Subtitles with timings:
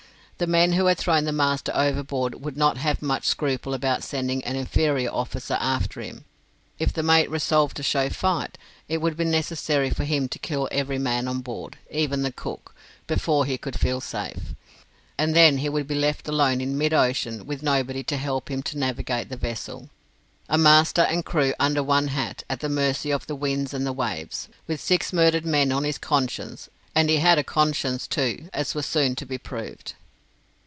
[0.37, 4.43] The men who had thrown the master overboard would not have much scruple about sending
[4.43, 6.25] an inferior officer after him.
[6.79, 8.57] If the mate resolved to show fight,
[8.89, 12.73] it would be necessary for him to kill every man on board, even the cook,
[13.05, 14.55] before he could feel safe;
[15.15, 18.63] and then he would be left alone in mid ocean with nobody to help him
[18.63, 19.91] to navigate the vessel
[20.49, 23.93] a master and crew under one hat, at the mercy of the winds and the
[23.93, 28.73] waves, with six murdered men on his conscience; and he had a conscience, too, as
[28.73, 29.93] was soon to be proved.